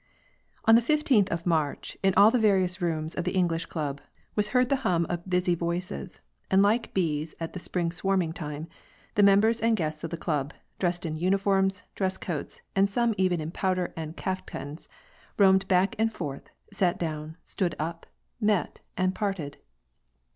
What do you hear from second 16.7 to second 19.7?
sat down, stood np, met and parted.